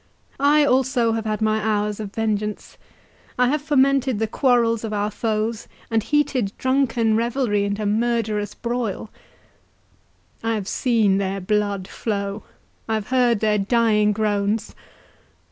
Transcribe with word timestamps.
—I 0.39 0.65
also 0.65 1.11
have 1.11 1.25
had 1.25 1.43
my 1.43 1.59
hours 1.61 1.99
of 1.99 2.11
vengeance—I 2.15 3.49
have 3.49 3.61
fomented 3.61 4.17
the 4.17 4.25
quarrels 4.25 4.83
of 4.83 4.93
our 4.93 5.11
foes, 5.11 5.67
and 5.91 6.01
heated 6.01 6.53
drunken 6.57 7.15
revelry 7.15 7.65
into 7.65 7.85
murderous 7.85 8.55
broil—I 8.55 10.55
have 10.55 10.67
seen 10.67 11.19
their 11.19 11.39
blood 11.39 11.87
flow—I 11.87 12.95
have 12.95 13.09
heard 13.09 13.41
their 13.41 13.59
dying 13.59 14.11
groans! 14.11 14.73